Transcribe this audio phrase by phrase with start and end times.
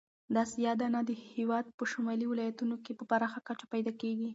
[0.35, 4.29] دا سیاه دانه د هېواد په شمالي ولایتونو کې په پراخه کچه پیدا کیږي.